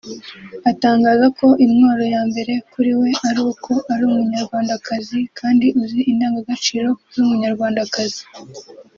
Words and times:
atangaza 0.71 1.25
ko 1.39 1.47
intwaro 1.63 2.03
ya 2.13 2.21
mbere 2.29 2.53
kuri 2.71 2.91
we 2.99 3.09
ari 3.29 3.41
uko 3.51 3.71
ari 3.91 4.03
umunyarwandakazi 4.09 5.19
kandi 5.39 5.65
uzi 5.81 5.99
indangagaciro 6.11 6.89
z’umunyarwandakazi 7.13 8.21